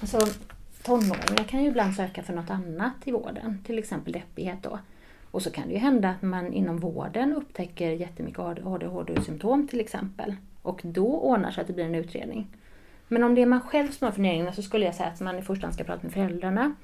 [0.00, 0.20] Alltså,
[0.82, 4.78] tonåringar kan ju ibland söka för något annat i vården, till exempel deppighet då.
[5.30, 10.36] Och så kan det ju hända att man inom vården upptäcker jättemycket ADHD-symptom till exempel.
[10.62, 12.46] Och då ordnar sig att det blir en utredning.
[13.08, 15.38] Men om det är man själv som har funderingarna så skulle jag säga att man
[15.38, 16.74] i första hand ska prata med föräldrarna.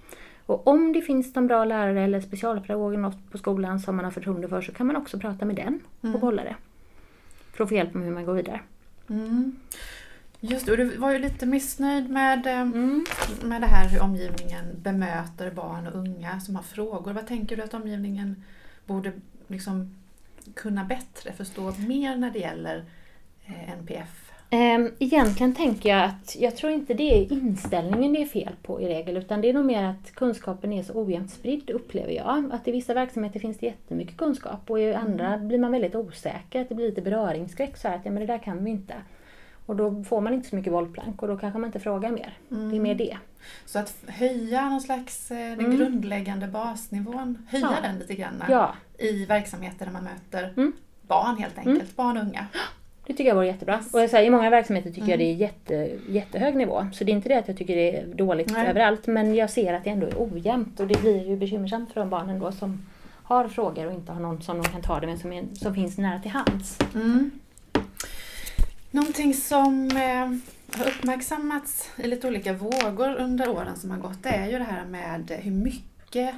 [0.53, 4.49] Och om det finns någon bra lärare eller specialpedagog på skolan som man har förtroende
[4.49, 5.81] för så kan man också prata med den
[6.15, 6.57] och bolla det.
[7.53, 8.61] För att få hjälp med hur man går vidare.
[9.11, 9.57] Mm.
[10.41, 13.05] Just det, och du var ju lite missnöjd med, eh, Mm.
[13.45, 17.12] med det här hur omgivningen bemöter barn och unga som har frågor.
[17.12, 18.45] Vad tänker du att omgivningen
[18.87, 19.12] borde
[19.49, 19.95] liksom
[20.55, 22.85] kunna bättre förstå mer när det gäller
[23.47, 24.22] eh, NPF?
[24.55, 28.81] Ehm, Egentligen tänker jag att jag tror inte det är inställningen det är fel på
[28.81, 32.53] i regel utan det är nog mer att kunskapen är så ojämnt spridd upplever jag.
[32.53, 36.61] Att i vissa verksamheter finns det jättemycket kunskap och i andra blir man väldigt osäker,
[36.61, 38.95] att det blir lite beröringsskräck så här att ja, men det där kan vi inte.
[39.67, 42.38] Och då får man inte så mycket bollplank och då kanske man inte frågar mer.
[42.49, 43.17] Det är mer det.
[43.67, 45.77] Så att höja någon slags eh, den Mm.
[45.77, 47.88] grundläggande basnivån, höja Ja.
[47.88, 50.73] den lite grann Ja, i verksamheter där man möter Mm.
[51.07, 52.47] barn helt enkelt, barn och unga.
[53.07, 53.81] Det tycker jag vore jättebra.
[53.93, 55.19] Och jag säger, I många verksamheter tycker jag Mm.
[55.19, 56.87] det är jätte, jättehög nivå.
[56.93, 58.69] Så det är inte det att jag tycker det är dåligt Nej.
[58.69, 59.07] överallt.
[59.07, 62.11] Men jag ser att det ändå är ojämnt och det blir ju bekymmersamt för de
[62.11, 62.87] barnen då som
[63.23, 65.75] har frågor och inte har någon som de kan ta det med som, är, som
[65.75, 66.79] finns nära till hands.
[66.95, 67.31] Mm.
[68.91, 74.29] Någonting som eh, har uppmärksammats i lite olika vågor under åren som har gått det
[74.29, 76.35] är ju det här med hur mycket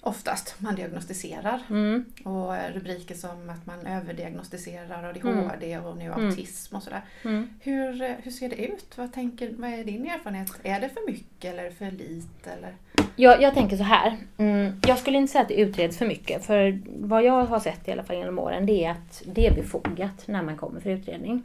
[0.00, 1.62] oftast man diagnostiserar.
[1.70, 2.04] Mm.
[2.24, 6.26] Och eh, rubriker som att man överdiagnostiserar ADHD och nu Mm.
[6.26, 7.00] autism och sådär.
[7.24, 7.48] Mm.
[7.60, 8.98] Hur, eh, hur ser det ut?
[8.98, 10.52] Vad, tänker, vad är din erfarenhet?
[10.62, 12.50] Är det för mycket eller för lite?
[12.50, 12.74] Eller?
[13.16, 14.16] Jag, jag tänker så här.
[14.36, 16.44] Mm, jag skulle inte säga att det utreds för mycket.
[16.44, 19.54] För vad jag har sett i alla fall genom åren det är att det är
[19.54, 21.42] befogat när man kommer för utredning.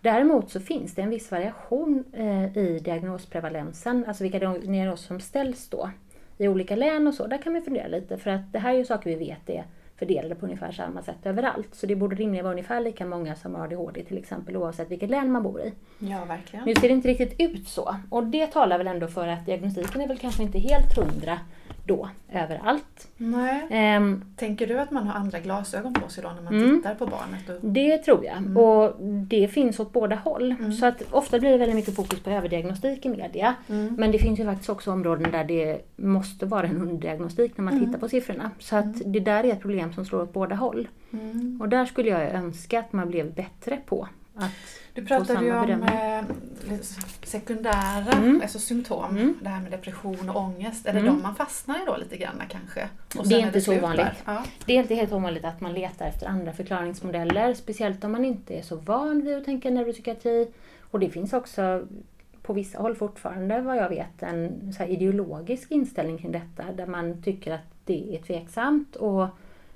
[0.00, 5.68] Däremot så finns det en viss variation eh, i diagnosprevalensen, alltså vilka diagnoser som ställs
[5.68, 5.90] då
[6.42, 7.26] i olika län och så.
[7.26, 9.64] Där kan man fundera lite för att det här är ju saker vi vet är
[9.96, 11.74] fördelade på ungefär samma sätt överallt.
[11.74, 15.10] Så det borde rimligen vara ungefär lika många som har ADHD till exempel oavsett vilket
[15.10, 15.72] län man bor i.
[15.98, 16.64] Ja, verkligen.
[16.64, 17.96] Nu ser det inte riktigt ut så.
[18.10, 21.38] Och det talar väl ändå för att diagnostiken är väl kanske inte helt hundra
[21.86, 23.08] då överallt.
[23.70, 26.76] Ehm, Tänker du att man har andra glasögon på sig då när man Mm.
[26.76, 27.48] tittar på barnet?
[27.48, 27.70] Och...
[27.70, 28.58] det tror jag.
[28.58, 30.52] Och det finns åt båda håll.
[30.58, 30.72] Mm.
[30.72, 33.54] Så att ofta blir det väldigt mycket fokus på överdiagnostik i media.
[33.68, 33.94] Mm.
[33.98, 37.74] Men det finns ju faktiskt också områden där det måste vara en underdiagnostik när man
[37.74, 37.86] Mm.
[37.86, 38.50] tittar på siffrorna.
[38.58, 40.88] Så att det där är ett problem som slår åt båda håll.
[41.12, 41.58] Mm.
[41.60, 44.08] Och där skulle jag önska att man blev bättre på
[44.94, 46.24] Du pratade ju om eh,
[47.24, 48.40] sekundära Mm.
[48.42, 49.10] alltså symptom.
[49.16, 49.34] Mm.
[49.42, 50.86] Det här med depression och ångest.
[50.86, 51.14] Är det Mm.
[51.14, 52.88] de man fastnar i då lite grann kanske?
[53.28, 53.88] Det är inte så slut där?
[53.88, 54.22] vanligt.
[54.24, 54.44] Ja.
[54.66, 58.58] Det är inte helt ovanligt att man letar efter andra förklaringsmodeller, speciellt om man inte
[58.58, 60.48] är så van vid att tänka neuropsykiatri.
[60.90, 61.86] Och det finns också
[62.42, 67.22] på vissa håll fortfarande, vad jag vet, en så ideologisk inställning kring detta, där man
[67.22, 69.26] tycker att det är tveksamt och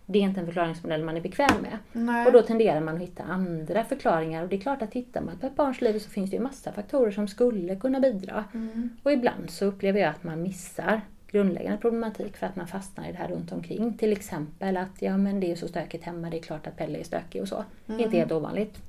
[0.06, 1.78] det är inte en förklaringsmodell man är bekväm med.
[1.92, 2.26] Nej.
[2.26, 4.42] Och då tenderar man att hitta andra förklaringar.
[4.42, 6.42] Och det är klart att tittar man på ett barns liv så finns det ju
[6.42, 8.44] massa faktorer som skulle kunna bidra.
[8.54, 8.90] Mm.
[9.02, 13.12] Och ibland så upplever jag att man missar grundläggande problematik för att man fastnar i
[13.12, 13.96] det här runt omkring.
[13.96, 16.98] Till exempel att ja men det är så stökigt hemma, det är klart att Pelle
[16.98, 17.64] är stökig och så.
[17.88, 18.00] Mm.
[18.00, 18.82] Inte helt ovanligt.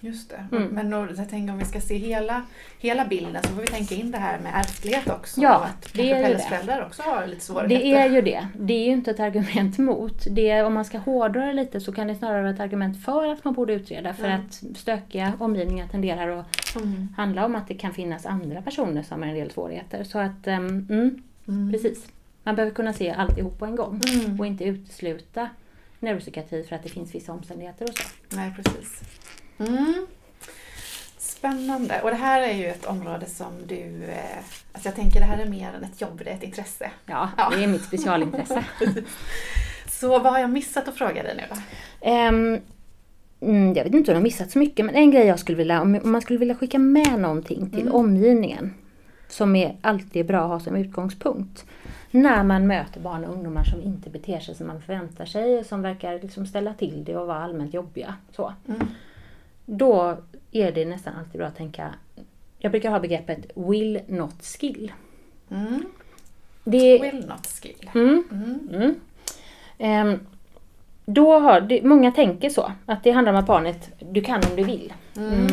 [0.00, 0.46] Just det.
[0.56, 0.68] Mm.
[0.68, 2.42] Men då, jag tänker om vi ska se hela,
[2.78, 5.40] hela bilden så får vi tänka in det här med ärftlighet också.
[5.40, 6.38] Ja, och att det är ju det.
[6.40, 7.84] föräldrar också har lite svårigheter.
[7.84, 8.48] Det är ju det.
[8.58, 10.26] Det är ju inte ett argument mot.
[10.30, 13.04] Det är, om man ska hårdra det lite så kan det snarare vara ett argument
[13.04, 14.14] för att man borde utreda.
[14.14, 14.40] För Mm.
[14.40, 17.08] att stökiga omgivningar tenderar att Mm.
[17.16, 20.04] handla om att det kan finnas andra personer som har en del svårigheter.
[20.04, 21.22] Så att, Mm.
[21.72, 22.06] precis.
[22.42, 24.00] Man behöver kunna se alltihop på en gång.
[24.24, 24.40] Mm.
[24.40, 25.48] Och inte utesluta
[26.00, 28.36] neuropsykiatri för att det finns vissa omständigheter och så.
[28.36, 29.00] Nej, precis.
[29.58, 30.06] Mm.
[31.18, 32.00] Spännande.
[32.02, 34.04] Och det här är ju ett område som du...
[34.04, 34.36] Eh,
[34.72, 36.90] alltså jag tänker det här är mer än ett jobb, det är ett intresse.
[37.06, 37.50] Ja, Ja.
[37.56, 38.64] det är mitt specialintresse.
[39.88, 41.56] Så vad har jag missat att fråga dig nu då?
[43.40, 45.58] Mm, jag vet inte om jag har missat så mycket, men en grej jag skulle
[45.58, 47.94] vilja, om man skulle vilja skicka med någonting till Mm.
[47.94, 48.74] omgivningen,
[49.28, 51.64] som är alltid bra att ha som utgångspunkt.
[52.10, 55.82] När man möter barn och ungdomar som inte beter sig som man förväntar sig, som
[55.82, 58.14] verkar liksom ställa till det och vara allmänt jobbiga.
[58.36, 58.52] Så.
[58.68, 58.86] Mm.
[59.66, 60.16] Då
[60.52, 61.94] är det nästan alltid bra att tänka,
[62.58, 64.92] jag brukar ha begreppet will not skill.
[65.50, 65.84] Mm.
[66.64, 67.90] Det, Will not skill.
[67.94, 68.68] mm, Mm.
[68.72, 68.94] Mm.
[69.78, 70.18] Ehm,
[71.06, 74.56] då har det, många tänker så, att det handlar om att barnet, du kan om
[74.56, 74.92] du vill.
[75.16, 75.48] Mm.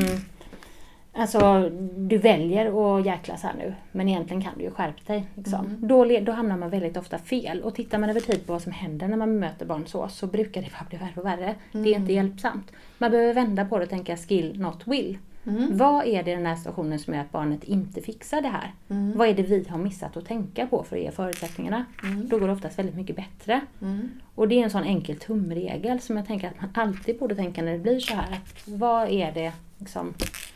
[1.13, 1.21] Mm.
[1.21, 5.25] Alltså, du väljer att jäklas här nu, men egentligen kan du ju skärpa dig.
[5.35, 5.65] Liksom.
[5.65, 5.87] Mm.
[5.87, 7.61] Då, då hamnar man väldigt ofta fel.
[7.61, 10.27] Och tittar man över tid på vad som händer när man möter barn så, så
[10.27, 11.55] brukar det bara bli värre och värre.
[11.71, 12.01] Det är Mm.
[12.01, 12.71] inte hjälpsamt.
[12.97, 15.17] Man behöver vända på det och tänka skill, not will.
[15.45, 15.77] Mm.
[15.77, 18.73] Vad är det i den här situationen som gör att barnet inte fixar det här?
[18.89, 19.17] Mm.
[19.17, 21.85] Vad är det vi har missat att tänka på för att ge förutsättningarna?
[22.03, 22.27] Mm.
[22.29, 23.61] Då går det oftast väldigt mycket bättre.
[23.81, 24.09] Mm.
[24.35, 27.61] Och det är en sån enkel tumregel som jag tänker att man alltid borde tänka
[27.61, 28.31] när det blir så här.
[28.33, 30.13] Att vad, är det, liksom,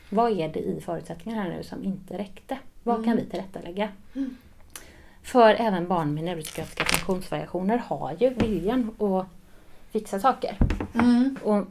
[0.10, 2.58] vad är det i förutsättningarna här nu som inte räckte?
[2.84, 3.18] Vad kan Mm.
[3.26, 3.90] vi tillrättalägga?
[4.16, 4.38] Mm.
[5.24, 9.28] För även barn med neuropsykiatriska funktionsvariationer har ju viljan att
[9.92, 10.58] fixa saker.
[10.94, 11.38] Mm.
[11.44, 11.66] Och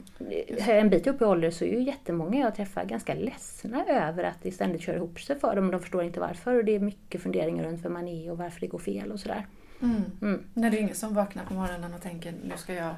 [0.69, 4.43] en bit upp i ålder så är ju jättemånga jag träffar ganska ledsna över att
[4.43, 5.65] det ständigt kör ihop sig för dem.
[5.67, 8.39] och De förstår inte varför och det är mycket funderingar runt vem man är och
[8.39, 9.47] varför det går fel och sådär.
[9.83, 10.03] Mm.
[10.23, 10.45] Mm.
[10.55, 12.95] När det är ingen som vaknar på morgonen och tänker nu ska jag,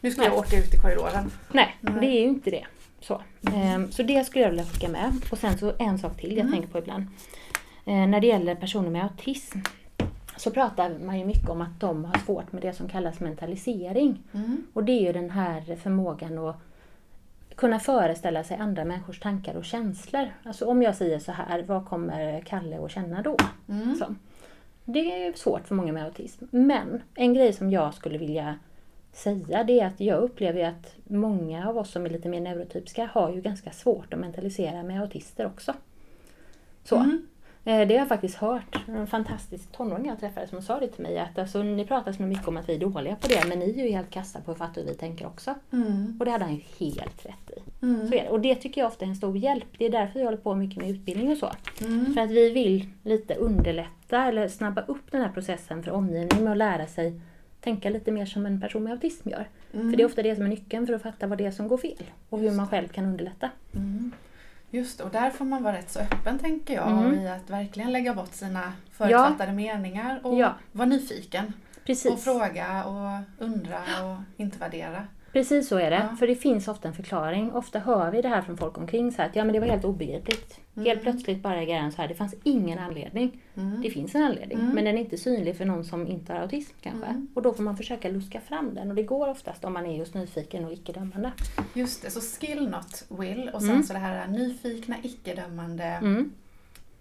[0.00, 0.30] nu ska Nej.
[0.30, 1.30] jag åka ut i korridoren.
[1.52, 1.94] Nej, Nej.
[2.00, 2.66] det är ju inte det.
[3.02, 3.20] Så,
[3.54, 5.12] Ehm, så det skulle jag vilja skicka med.
[5.32, 6.52] Och sen så en sak till jag Mm.
[6.52, 7.06] tänker på ibland.
[7.86, 9.58] Eh, när det gäller personer med autism
[10.36, 14.18] så pratar man ju mycket om att de har svårt med det som kallas mentalisering.
[14.32, 14.66] Mm.
[14.72, 16.56] Och det är ju den här förmågan att
[17.54, 20.28] kunna föreställa sig andra människors tankar och känslor.
[20.42, 23.36] Alltså om jag säger så här, vad kommer Kalle att känna då?
[23.68, 23.94] Mm.
[23.96, 24.14] Så.
[24.84, 26.44] Det är svårt för många med autism.
[26.50, 28.58] Men en grej som jag skulle vilja
[29.12, 33.10] säga det är att jag upplever att många av oss som är lite mer neurotypiska
[33.12, 35.74] har ju ganska svårt att mentalisera med autister också.
[36.84, 36.96] Så.
[36.96, 37.26] Mm.
[37.64, 38.78] Eh, Det har jag faktiskt hört.
[38.88, 42.22] En fantastisk tonåring jag träffade som sa det till mig att alltså, ni pratar så
[42.22, 44.52] mycket om att vi är dåliga på det men ni är ju helt kassa på
[44.52, 45.54] hur vi tänker också.
[45.72, 46.16] Mm.
[46.18, 47.84] Och det hade han ju helt rätt i.
[47.84, 48.08] Mm.
[48.08, 48.28] Så är det.
[48.28, 49.68] Och det tycker jag ofta är en stor hjälp.
[49.78, 51.50] Det är därför jag håller på mycket med utbildning och så.
[51.80, 52.14] Mm.
[52.14, 56.52] För att vi vill lite underlätta eller snabba upp den här processen för omgivningen med
[56.52, 57.20] att lära sig
[57.62, 59.48] tänka lite mer som en person med autism gör.
[59.74, 59.90] Mm.
[59.90, 61.68] För det är ofta det som är nyckeln för att fatta vad det är som
[61.68, 63.50] går fel och hur man själv kan underlätta.
[63.74, 64.12] Mm.
[64.70, 67.14] Just och där får man vara rätt så öppen tänker jag Mm.
[67.18, 70.54] i att verkligen lägga bort sina förutfattade meningar och Ja.
[70.72, 71.52] vara nyfiken.
[71.76, 72.24] Och Precis.
[72.24, 75.06] fråga och undra och inte värdera.
[75.32, 76.06] Precis så är det.
[76.10, 76.16] Ja.
[76.16, 77.52] För det finns ofta en förklaring.
[77.52, 79.66] Ofta hör vi det här från folk omkring så här att ja men det var
[79.66, 80.60] helt obegripligt.
[80.76, 80.86] Mm.
[80.86, 83.40] Helt plötsligt bara är grejen så här, det fanns ingen anledning.
[83.56, 83.82] Mm.
[83.82, 84.74] Det finns en anledning Mm.
[84.74, 87.06] men den är inte synlig för någon som inte har autism kanske.
[87.06, 87.28] Mm.
[87.34, 89.98] Och då får man försöka luska fram den och det går oftast om man är
[89.98, 91.32] just nyfiken och icke-dömande.
[91.74, 93.82] Just det, så skill not will och sen Mm.
[93.82, 96.32] så det här nyfikna, icke-dömande Mm.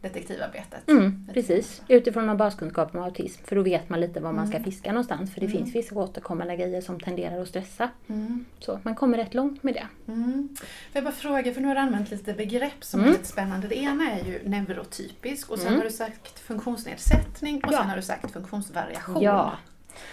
[0.02, 0.90] Detektivarbetet.
[0.90, 1.82] Mm, precis.
[1.88, 3.44] Utifrån någon baskunskap om autism.
[3.46, 4.72] För då vet man lite var man ska Mm.
[4.72, 5.34] fiska någonstans.
[5.34, 5.58] För det Mm.
[5.58, 7.90] finns vissa återkommande grejer som tenderar att stressa.
[8.10, 8.46] Mm.
[8.60, 9.88] Så man kommer rätt långt med det.
[10.12, 10.50] Mm.
[10.94, 13.68] Jag bara fråga, för nu har du använt lite begrepp som är lite spännande.
[13.68, 17.78] Det ena är ju neurotypisk och sen har du sagt funktionsnedsättning och Ja.
[17.78, 19.22] sen har du sagt funktionsvariation.
[19.22, 19.52] Ja,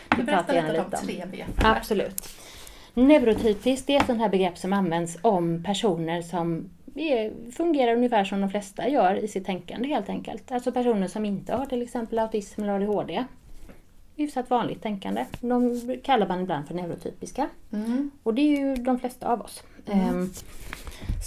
[0.09, 1.07] Du det berätta pratar jag lite lite om.
[1.07, 1.49] tre begrepp.
[1.57, 2.29] Absolut.
[2.95, 6.71] Neurotypiskt det är ett sånt här begrepp som används om personer som
[7.01, 10.53] är, fungerar ungefär som de flesta gör i sitt tänkande helt enkelt.
[10.53, 13.25] Alltså personer som inte har till exempel autism eller ADHD.
[14.17, 15.25] Hyfsat vanligt tänkande.
[15.41, 17.49] De kallar man ibland för neurotypiska.
[17.73, 18.11] Mm.
[18.23, 19.63] Och det är ju de flesta av oss.
[19.87, 20.09] Mm.
[20.09, 20.31] Ehm,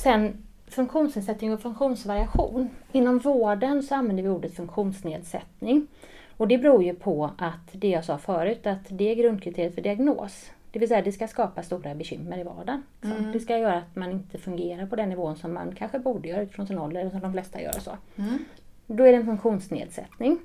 [0.03, 2.69] sen funktionsnedsättning och funktionsvariation.
[2.91, 5.87] Inom vården så använder vi ordet funktionsnedsättning.
[6.37, 9.81] Och det beror ju på att det jag sa förut, att det är grundkriteriet för
[9.81, 10.51] diagnos.
[10.71, 12.83] Det vill säga det ska skapa stora bekymmer i vardagen.
[13.03, 13.31] Mm.
[13.31, 16.41] Det ska göra att man inte fungerar på den nivån som man kanske borde göra
[16.41, 17.79] utifrån sin ålder, eller som de flesta gör.
[17.79, 17.97] Så.
[18.15, 18.37] Mm.
[18.87, 20.39] Då är det en funktionsnedsättning.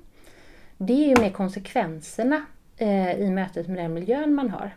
[0.77, 2.45] Det är ju med konsekvenserna
[2.77, 4.75] eh, i mötet med den miljön man har.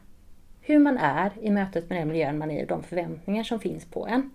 [0.61, 3.61] Hur man är i mötet med den miljön man är i och de förväntningar som
[3.61, 4.31] finns på en.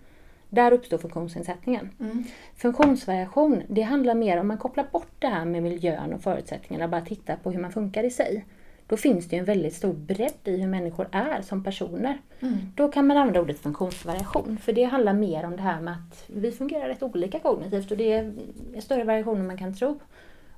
[0.48, 1.90] Där uppstår funktionsnedsättningen.
[2.00, 2.24] Mm.
[2.56, 6.90] Funktionsvariation, det handlar mer om man kopplar bort det här med miljön och förutsättningarna och
[6.90, 8.44] bara tittar på hur man funkar i sig.
[8.88, 12.20] Då finns det ju en väldigt stor bredd i hur människor är som personer.
[12.40, 12.56] Mm.
[12.74, 16.24] Då kan man använda ordet funktionsvariation, för det handlar mer om det här med att
[16.26, 18.32] vi fungerar rätt olika kognitivt och det är
[18.80, 20.00] större variationer än man kan tro.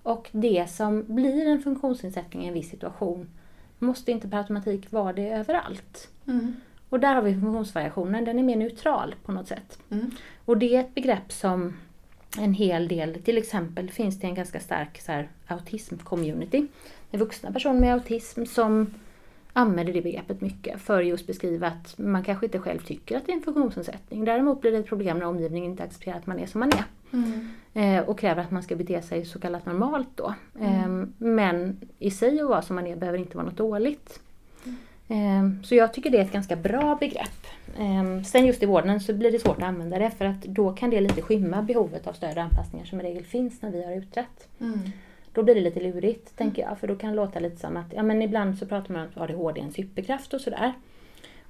[0.03, 3.29] Och det som blir en funktionsnedsättning i en viss situation
[3.79, 6.09] måste inte per automatik vara det överallt.
[6.27, 6.57] Mm.
[6.89, 9.79] Och där har vi funktionsvariationen, den är mer neutral på något sätt.
[9.91, 10.11] Mm.
[10.45, 11.77] Och det är ett begrepp som
[12.39, 16.67] en hel del, till exempel finns det en ganska stark så här, autism-community.
[17.11, 18.87] Vuxna personer med autism som
[19.53, 23.33] använder det begreppet mycket för just beskriva att man kanske inte själv tycker att det
[23.33, 24.25] är en funktionsnedsättning.
[24.25, 26.85] Däremot blir det ett problem när omgivningen inte accepterar att man är som man är.
[27.13, 27.49] Mm.
[27.75, 30.35] Eh, och kräver att man ska bete sig så kallat normalt då.
[30.61, 34.21] Eh, men i sig och vara som man är behöver inte vara något dåligt.
[35.09, 37.47] Eh, så jag tycker det är ett ganska bra begrepp.
[37.79, 40.73] Eh, sen just i vården så blir det svårt att använda det för att då
[40.73, 43.85] kan det lite skymma behovet av stöd och anpassningar som i regel finns när vi
[43.85, 44.49] har utrett.
[45.39, 45.47] Mm.
[45.47, 46.79] Då blir det lite lurigt, tänker jag.
[46.79, 49.09] För då kan det låta lite som att, ja men ibland så pratar man om
[49.09, 50.73] att ADHD är en superkraft och sådär.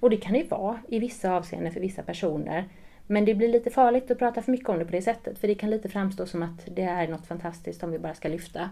[0.01, 2.65] Och det kan det ju vara i vissa avseenden för vissa personer.
[3.07, 5.39] Men det blir lite farligt att prata för mycket om det på det sättet.
[5.39, 8.29] För det kan lite framstå som att det är något fantastiskt om vi bara ska
[8.29, 8.71] lyfta.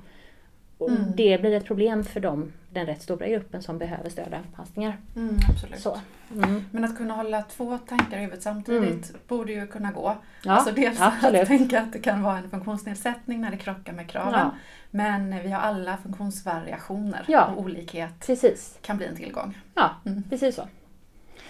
[0.79, 1.13] Och Mm.
[1.17, 4.97] Det blir ett problem för dem, den rätt stora gruppen som behöver stöd och anpassningar.
[5.17, 5.81] Mm, absolut.
[5.81, 6.01] Så.
[6.35, 6.65] Mm.
[6.71, 10.17] Men att kunna hålla två tankar i huvudet samtidigt borde ju kunna gå.
[10.45, 11.43] Ja, alltså dels absolut.
[11.43, 14.33] att tänka att det kan vara en funktionsnedsättning när det krockar med kraven.
[14.33, 14.51] Ja.
[14.91, 17.47] Men vi har alla funktionsvariationer Ja.
[17.47, 18.79] och olikhet Precis.
[18.83, 19.59] kan bli en tillgång.
[19.75, 20.23] Ja, Mm.
[20.31, 20.69] precis så.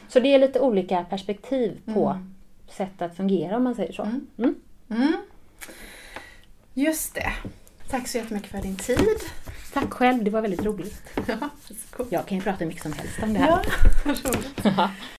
[0.08, 2.34] Så det är lite olika perspektiv på Mm.
[2.70, 4.02] sätt att fungera om man säger så.
[4.02, 4.26] Mm.
[4.38, 4.54] Mm.
[4.90, 5.12] Mm.
[6.74, 7.32] Just det.
[7.90, 9.20] Tack så jättemycket för din tid.
[9.72, 11.02] Tack själv, det var väldigt roligt.
[11.26, 12.06] Ja, varsågod.
[12.12, 13.64] Jag kan ju prata mycket som helst om det här.
[14.64, 14.90] Ja.